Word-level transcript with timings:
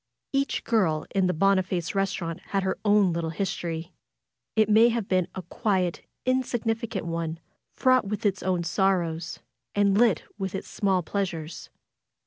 Each 0.33 0.63
girl 0.63 1.05
in 1.13 1.27
the 1.27 1.31
Boniface 1.33 1.93
restaurant 1.93 2.39
had 2.47 2.63
her 2.63 2.79
own 2.83 3.13
little 3.13 3.29
history. 3.29 3.93
It 4.55 4.67
may 4.67 4.89
have 4.89 5.07
been 5.07 5.27
a 5.35 5.43
quiet, 5.43 6.01
insignificant 6.25 7.05
one, 7.05 7.39
fraught 7.75 8.05
with 8.07 8.25
its 8.25 8.41
own 8.41 8.63
sorrows, 8.63 9.41
and 9.75 9.95
lit 9.95 10.23
with 10.39 10.55
its 10.55 10.67
small 10.67 11.03
pleasures. 11.03 11.69